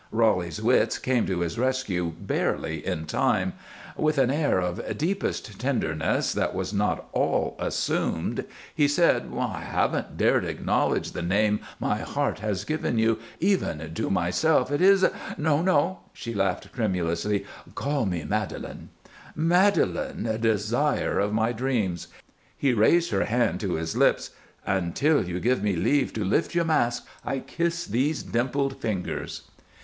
[0.09, 3.53] Roly's wits came to his rescue barely in time;
[3.95, 8.43] with an air of deepest tenderness, that was not all assumed,
[8.73, 14.09] he said: "I haven't dared acknowledge the name my heart has given you, even to
[14.09, 14.71] myself.
[14.71, 15.05] It is"
[15.37, 17.45] "No, no!" she laughed, tremulously.
[17.75, 18.89] "Call me Madelon."
[19.37, 22.07] "Madelon, Desire of my Dreams."
[22.57, 24.31] He raised her hand to his lips.
[24.65, 29.43] "Until you give me leave to lift your mask I kiss these dimpled fingers."